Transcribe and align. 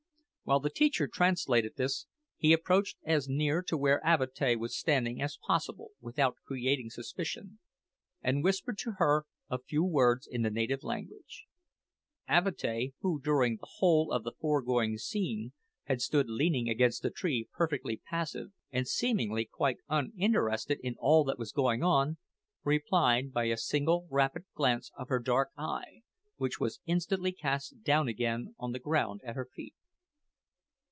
While 0.43 0.59
the 0.59 0.69
teacher 0.69 1.07
translated 1.07 1.75
this, 1.77 2.07
he 2.35 2.51
approached 2.51 2.97
as 3.05 3.29
near 3.29 3.61
to 3.63 3.77
where 3.77 4.01
Avatea 4.05 4.57
was 4.59 4.77
standing 4.77 5.21
as 5.21 5.37
possible 5.37 5.91
without 6.01 6.35
creating 6.45 6.89
suspicion, 6.89 7.59
and 8.21 8.43
whispered 8.43 8.77
to 8.79 8.95
her 8.97 9.27
a 9.49 9.59
few 9.59 9.81
words 9.81 10.27
in 10.29 10.41
the 10.41 10.49
native 10.49 10.83
language. 10.83 11.45
Avatea, 12.27 12.91
who, 12.99 13.21
during 13.21 13.55
the 13.61 13.67
whole 13.77 14.11
of 14.11 14.25
the 14.25 14.33
foregoing 14.41 14.97
scene, 14.97 15.53
had 15.83 16.01
stood 16.01 16.29
leaning 16.29 16.67
against 16.67 17.01
the 17.01 17.11
tree 17.11 17.47
perfectly 17.53 17.95
passive, 18.09 18.49
and 18.73 18.89
seemingly 18.89 19.45
quite 19.45 19.77
uninterested 19.87 20.79
in 20.83 20.95
all 20.99 21.23
that 21.23 21.39
was 21.39 21.53
going 21.53 21.81
on, 21.81 22.17
replied 22.65 23.31
by 23.31 23.45
a 23.45 23.55
single 23.55 24.05
rapid 24.11 24.43
glance 24.53 24.91
of 24.97 25.07
her 25.07 25.19
dark 25.19 25.51
eye, 25.57 26.01
which 26.35 26.59
was 26.59 26.81
instantly 26.85 27.31
cast 27.31 27.83
down 27.83 28.09
again 28.09 28.53
on 28.59 28.73
the 28.73 28.79
ground 28.79 29.21
at 29.23 29.35
her 29.35 29.47
feet. 29.55 29.75